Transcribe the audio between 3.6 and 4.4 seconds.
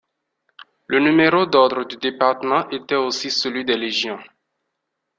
des légions.